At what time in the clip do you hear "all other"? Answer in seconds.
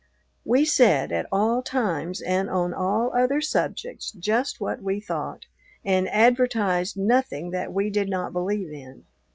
2.73-3.39